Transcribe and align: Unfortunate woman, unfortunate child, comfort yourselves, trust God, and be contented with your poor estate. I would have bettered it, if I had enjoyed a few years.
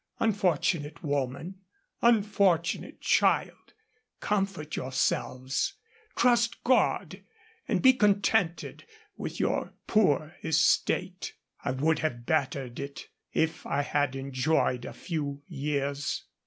Unfortunate 0.19 1.03
woman, 1.03 1.59
unfortunate 2.01 3.01
child, 3.01 3.73
comfort 4.19 4.75
yourselves, 4.75 5.75
trust 6.15 6.63
God, 6.63 7.21
and 7.67 7.83
be 7.83 7.93
contented 7.93 8.83
with 9.15 9.39
your 9.39 9.75
poor 9.85 10.35
estate. 10.43 11.35
I 11.63 11.69
would 11.69 11.99
have 11.99 12.25
bettered 12.25 12.79
it, 12.79 13.09
if 13.31 13.63
I 13.67 13.83
had 13.83 14.15
enjoyed 14.15 14.85
a 14.85 14.93
few 14.93 15.43
years. 15.45 16.23